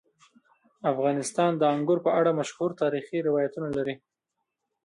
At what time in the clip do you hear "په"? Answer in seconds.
2.05-2.11